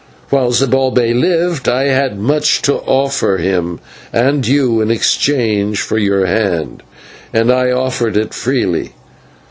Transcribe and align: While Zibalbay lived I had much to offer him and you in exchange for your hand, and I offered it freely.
While 0.31 0.49
Zibalbay 0.51 1.13
lived 1.13 1.69
I 1.69 1.83
had 1.89 2.17
much 2.17 2.63
to 2.63 2.73
offer 2.77 3.37
him 3.37 3.79
and 4.11 4.47
you 4.47 4.81
in 4.81 4.89
exchange 4.89 5.79
for 5.83 5.99
your 5.99 6.25
hand, 6.25 6.81
and 7.31 7.51
I 7.51 7.69
offered 7.69 8.17
it 8.17 8.33
freely. 8.33 8.93